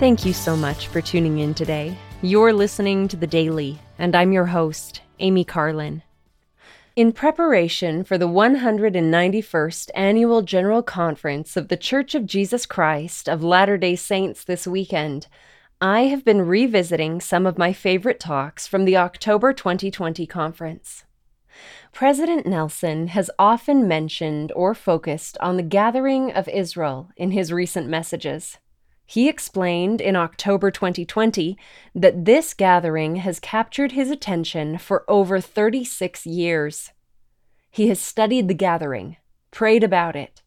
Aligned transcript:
Thank 0.00 0.24
you 0.24 0.32
so 0.32 0.56
much 0.56 0.86
for 0.86 1.02
tuning 1.02 1.40
in 1.40 1.52
today. 1.52 1.94
You're 2.22 2.54
listening 2.54 3.06
to 3.08 3.18
The 3.18 3.26
Daily, 3.26 3.78
and 3.98 4.16
I'm 4.16 4.32
your 4.32 4.46
host, 4.46 5.02
Amy 5.18 5.44
Carlin. 5.44 6.02
In 6.96 7.12
preparation 7.12 8.02
for 8.04 8.16
the 8.16 8.26
191st 8.26 9.90
Annual 9.94 10.40
General 10.40 10.82
Conference 10.82 11.54
of 11.54 11.68
The 11.68 11.76
Church 11.76 12.14
of 12.14 12.24
Jesus 12.24 12.64
Christ 12.64 13.28
of 13.28 13.44
Latter 13.44 13.76
day 13.76 13.94
Saints 13.94 14.42
this 14.42 14.66
weekend, 14.66 15.26
I 15.82 16.04
have 16.04 16.24
been 16.24 16.46
revisiting 16.46 17.20
some 17.20 17.44
of 17.44 17.58
my 17.58 17.74
favorite 17.74 18.18
talks 18.18 18.66
from 18.66 18.86
the 18.86 18.96
October 18.96 19.52
2020 19.52 20.26
conference. 20.26 21.04
President 21.92 22.46
Nelson 22.46 23.08
has 23.08 23.30
often 23.38 23.86
mentioned 23.86 24.50
or 24.56 24.74
focused 24.74 25.36
on 25.42 25.58
the 25.58 25.62
gathering 25.62 26.32
of 26.32 26.48
Israel 26.48 27.10
in 27.18 27.32
his 27.32 27.52
recent 27.52 27.86
messages. 27.86 28.56
He 29.10 29.28
explained 29.28 30.00
in 30.00 30.14
October 30.14 30.70
2020 30.70 31.58
that 31.96 32.26
this 32.26 32.54
gathering 32.54 33.16
has 33.16 33.40
captured 33.40 33.90
his 33.90 34.08
attention 34.08 34.78
for 34.78 35.04
over 35.08 35.40
36 35.40 36.26
years. 36.26 36.92
He 37.72 37.88
has 37.88 37.98
studied 37.98 38.46
the 38.46 38.54
gathering, 38.54 39.16
prayed 39.50 39.82
about 39.82 40.14
it, 40.14 40.42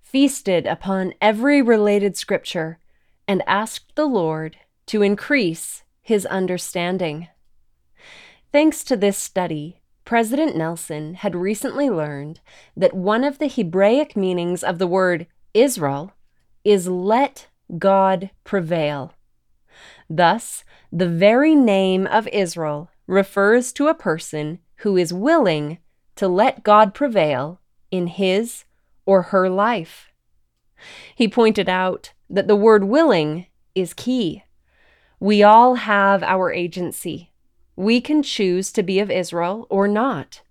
feasted 0.00 0.66
upon 0.66 1.14
every 1.20 1.62
related 1.62 2.16
scripture, 2.16 2.80
and 3.28 3.40
asked 3.46 3.94
the 3.94 4.06
Lord 4.06 4.56
to 4.86 5.02
increase 5.02 5.84
his 6.02 6.26
understanding. 6.26 7.28
Thanks 8.50 8.82
to 8.82 8.96
this 8.96 9.16
study, 9.16 9.80
President 10.04 10.56
Nelson 10.56 11.14
had 11.14 11.36
recently 11.36 11.88
learned 11.88 12.40
that 12.76 12.94
one 12.94 13.22
of 13.22 13.38
the 13.38 13.46
Hebraic 13.46 14.16
meanings 14.16 14.64
of 14.64 14.80
the 14.80 14.88
word 14.88 15.28
Israel 15.54 16.14
is 16.64 16.88
let 16.88 17.46
God 17.76 18.30
prevail. 18.44 19.12
Thus, 20.08 20.64
the 20.90 21.08
very 21.08 21.54
name 21.54 22.06
of 22.06 22.26
Israel 22.28 22.90
refers 23.06 23.72
to 23.74 23.88
a 23.88 23.94
person 23.94 24.60
who 24.76 24.96
is 24.96 25.12
willing 25.12 25.78
to 26.16 26.28
let 26.28 26.62
God 26.62 26.94
prevail 26.94 27.60
in 27.90 28.06
his 28.06 28.64
or 29.04 29.22
her 29.22 29.48
life. 29.48 30.10
He 31.14 31.28
pointed 31.28 31.68
out 31.68 32.12
that 32.30 32.48
the 32.48 32.56
word 32.56 32.84
willing 32.84 33.46
is 33.74 33.94
key. 33.94 34.44
We 35.20 35.42
all 35.42 35.76
have 35.76 36.22
our 36.22 36.52
agency. 36.52 37.32
We 37.76 38.00
can 38.00 38.22
choose 38.22 38.72
to 38.72 38.82
be 38.82 39.00
of 39.00 39.10
Israel 39.10 39.66
or 39.70 39.88
not. 39.88 40.42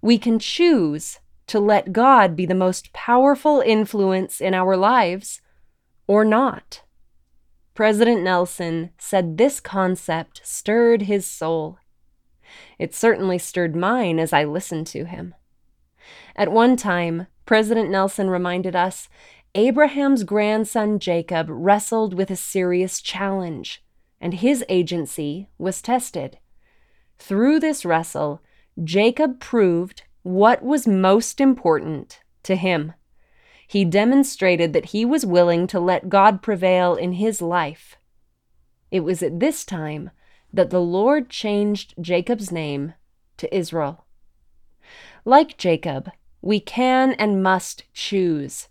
We 0.00 0.18
can 0.18 0.38
choose 0.38 1.18
to 1.48 1.58
let 1.58 1.92
God 1.92 2.36
be 2.36 2.46
the 2.46 2.54
most 2.54 2.92
powerful 2.92 3.60
influence 3.60 4.40
in 4.40 4.54
our 4.54 4.76
lives 4.76 5.40
or 6.08 6.24
not. 6.24 6.82
President 7.74 8.22
Nelson 8.22 8.90
said 8.98 9.38
this 9.38 9.60
concept 9.60 10.40
stirred 10.42 11.02
his 11.02 11.24
soul. 11.24 11.78
It 12.76 12.92
certainly 12.92 13.38
stirred 13.38 13.76
mine 13.76 14.18
as 14.18 14.32
I 14.32 14.42
listened 14.42 14.88
to 14.88 15.04
him. 15.04 15.36
At 16.34 16.50
one 16.50 16.76
time, 16.76 17.28
President 17.46 17.90
Nelson 17.90 18.28
reminded 18.30 18.74
us 18.74 19.08
Abraham's 19.54 20.24
grandson 20.24 20.98
Jacob 20.98 21.46
wrestled 21.48 22.14
with 22.14 22.30
a 22.30 22.36
serious 22.36 23.00
challenge 23.00 23.82
and 24.20 24.34
his 24.34 24.64
agency 24.68 25.48
was 25.58 25.80
tested. 25.80 26.38
Through 27.18 27.60
this 27.60 27.84
wrestle, 27.84 28.42
Jacob 28.82 29.40
proved 29.40 30.02
what 30.22 30.62
was 30.62 30.86
most 30.86 31.40
important 31.40 32.20
to 32.42 32.56
him. 32.56 32.94
He 33.68 33.84
demonstrated 33.84 34.72
that 34.72 34.86
he 34.86 35.04
was 35.04 35.26
willing 35.26 35.66
to 35.66 35.78
let 35.78 36.08
God 36.08 36.40
prevail 36.40 36.94
in 36.94 37.12
his 37.12 37.42
life. 37.42 37.96
It 38.90 39.00
was 39.00 39.22
at 39.22 39.40
this 39.40 39.66
time 39.66 40.10
that 40.50 40.70
the 40.70 40.80
Lord 40.80 41.28
changed 41.28 41.94
Jacob's 42.00 42.50
name 42.50 42.94
to 43.36 43.54
Israel. 43.54 44.06
Like 45.26 45.58
Jacob, 45.58 46.10
we 46.40 46.60
can 46.60 47.12
and 47.12 47.42
must 47.42 47.84
choose. 47.92 48.68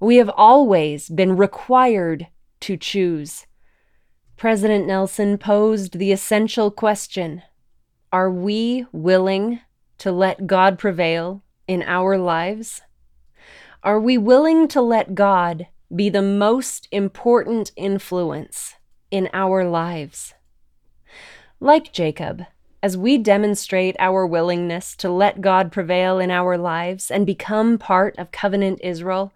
We 0.00 0.16
have 0.16 0.30
always 0.30 1.10
been 1.10 1.36
required 1.36 2.28
to 2.60 2.78
choose. 2.78 3.46
President 4.38 4.86
Nelson 4.86 5.36
posed 5.36 5.98
the 5.98 6.10
essential 6.10 6.70
question 6.70 7.42
Are 8.10 8.30
we 8.30 8.86
willing 8.92 9.60
to 9.98 10.10
let 10.10 10.46
God 10.46 10.78
prevail 10.78 11.42
in 11.66 11.82
our 11.82 12.16
lives? 12.16 12.80
Are 13.82 14.00
we 14.00 14.18
willing 14.18 14.68
to 14.68 14.80
let 14.80 15.14
God 15.14 15.68
be 15.94 16.08
the 16.10 16.22
most 16.22 16.88
important 16.90 17.72
influence 17.76 18.74
in 19.10 19.28
our 19.32 19.64
lives? 19.64 20.34
Like 21.60 21.92
Jacob, 21.92 22.42
as 22.82 22.96
we 22.96 23.18
demonstrate 23.18 23.96
our 23.98 24.26
willingness 24.26 24.94
to 24.96 25.10
let 25.10 25.40
God 25.40 25.72
prevail 25.72 26.18
in 26.18 26.30
our 26.30 26.58
lives 26.58 27.10
and 27.10 27.24
become 27.26 27.78
part 27.78 28.18
of 28.18 28.30
covenant 28.30 28.80
Israel, 28.82 29.32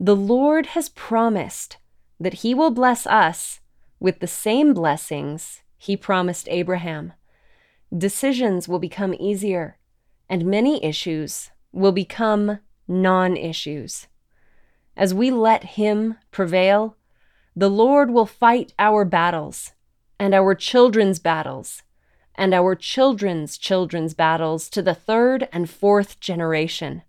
the 0.00 0.16
Lord 0.16 0.66
has 0.66 0.88
promised 0.88 1.76
that 2.18 2.34
He 2.34 2.54
will 2.54 2.70
bless 2.70 3.06
us 3.06 3.60
with 4.00 4.18
the 4.18 4.26
same 4.26 4.74
blessings 4.74 5.62
he 5.78 5.96
promised 5.96 6.46
Abraham. 6.48 7.12
Decisions 7.96 8.68
will 8.68 8.78
become 8.78 9.14
easier, 9.14 9.78
and 10.28 10.46
many 10.46 10.84
issues 10.84 11.50
will 11.72 11.90
become 11.90 12.60
non 12.88 13.36
issues. 13.36 14.08
As 14.96 15.14
we 15.14 15.30
let 15.30 15.64
him 15.64 16.16
prevail, 16.30 16.96
the 17.54 17.70
Lord 17.70 18.10
will 18.10 18.26
fight 18.26 18.72
our 18.78 19.04
battles, 19.04 19.72
and 20.18 20.34
our 20.34 20.54
children's 20.54 21.18
battles, 21.18 21.82
and 22.34 22.54
our 22.54 22.74
children's 22.74 23.58
children's 23.58 24.14
battles 24.14 24.70
to 24.70 24.80
the 24.82 24.94
third 24.94 25.48
and 25.52 25.68
fourth 25.68 26.18
generation. 26.20 27.02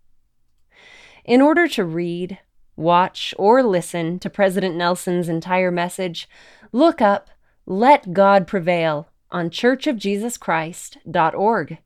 In 1.23 1.39
order 1.41 1.69
to 1.69 1.85
read, 1.85 2.39
watch, 2.75 3.33
or 3.37 3.63
listen 3.63 4.19
to 4.19 4.29
President 4.29 4.75
Nelson's 4.75 5.29
entire 5.29 5.71
message, 5.71 6.27
look 6.71 7.01
up 7.01 7.29
Let 7.65 8.13
God 8.13 8.45
Prevail 8.47 9.09
on 9.31 9.49
churchofjesuschrist.org. 9.49 11.77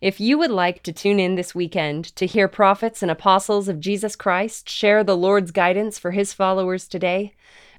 If 0.00 0.20
you 0.20 0.36
would 0.38 0.50
like 0.50 0.82
to 0.82 0.92
tune 0.92 1.20
in 1.20 1.36
this 1.36 1.54
weekend 1.54 2.14
to 2.16 2.26
hear 2.26 2.48
prophets 2.48 3.02
and 3.02 3.10
apostles 3.10 3.68
of 3.68 3.80
Jesus 3.80 4.16
Christ 4.16 4.68
share 4.68 5.04
the 5.04 5.16
Lord's 5.16 5.50
guidance 5.50 5.98
for 5.98 6.10
his 6.10 6.32
followers 6.32 6.88
today, 6.88 7.34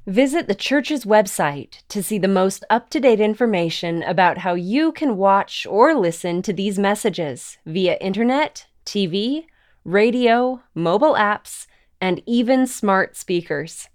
visit 0.06 0.48
the 0.48 0.56
church's 0.56 1.06
website 1.06 1.84
to 1.90 2.02
see 2.04 2.18
the 2.18 2.28
most 2.28 2.64
up 2.70 2.90
to 2.90 3.00
date 3.00 3.20
information 3.20 4.04
about 4.04 4.40
how 4.40 4.54
you 4.54 4.92
can 4.92 5.18
watch 5.18 5.66
or 5.70 5.94
listen 5.94 6.42
to 6.42 6.54
these 6.54 6.80
messages 6.80 7.58
via 7.66 7.96
internet, 7.96 8.66
TV, 8.86 9.46
radio, 9.84 10.62
mobile 10.74 11.14
apps, 11.16 11.68
and 12.00 12.22
even 12.26 12.68
smart 12.68 13.16
speakers. 13.16 13.90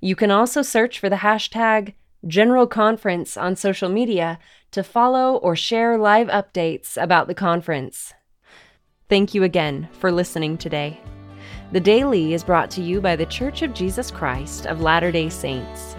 You 0.00 0.16
can 0.16 0.30
also 0.30 0.62
search 0.62 0.98
for 0.98 1.08
the 1.08 1.16
hashtag 1.16 1.94
General 2.26 2.66
Conference 2.66 3.36
on 3.36 3.56
social 3.56 3.88
media 3.88 4.38
to 4.70 4.82
follow 4.82 5.36
or 5.36 5.54
share 5.54 5.98
live 5.98 6.28
updates 6.28 7.00
about 7.00 7.28
the 7.28 7.34
conference. 7.34 8.14
Thank 9.08 9.34
you 9.34 9.42
again 9.42 9.88
for 9.92 10.10
listening 10.10 10.56
today. 10.56 11.00
The 11.72 11.80
Daily 11.80 12.34
is 12.34 12.44
brought 12.44 12.70
to 12.72 12.82
you 12.82 13.00
by 13.00 13.16
The 13.16 13.26
Church 13.26 13.62
of 13.62 13.74
Jesus 13.74 14.10
Christ 14.10 14.66
of 14.66 14.80
Latter 14.80 15.12
day 15.12 15.28
Saints. 15.28 15.96